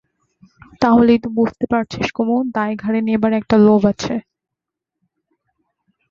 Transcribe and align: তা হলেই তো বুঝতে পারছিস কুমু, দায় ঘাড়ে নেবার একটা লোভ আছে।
তা 0.81 0.87
হলেই 0.91 1.19
তো 1.19 1.29
বুঝতে 1.37 1.65
পারছিস 1.71 2.07
কুমু, 2.11 2.35
দায় 2.55 2.75
ঘাড়ে 2.75 2.99
নেবার 3.01 3.31
একটা 3.33 3.55
লোভ 3.57 3.81
আছে। 3.91 4.13